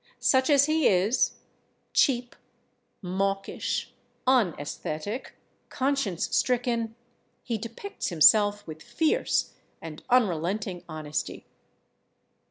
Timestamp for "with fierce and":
8.65-10.01